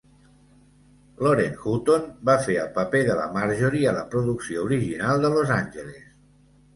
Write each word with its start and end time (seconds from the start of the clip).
Lauren 1.25 1.51
Hutton 1.65 2.07
va 2.29 2.37
fer 2.47 2.55
el 2.61 2.71
paper 2.77 3.01
de 3.09 3.17
la 3.19 3.27
Marjorie 3.35 3.91
a 3.91 3.93
la 3.99 4.07
producció 4.15 4.65
original 4.71 5.23
de 5.27 5.31
Los 5.35 5.53
Angeles. 5.57 6.09